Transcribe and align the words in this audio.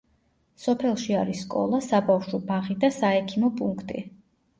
სოფელში 0.61 1.17
არის 1.23 1.43
სკოლა, 1.45 1.81
საბავშვო 1.87 2.39
ბაღი 2.47 2.77
და 2.85 2.91
საექიმო 2.97 3.51
პუნქტი. 3.61 4.03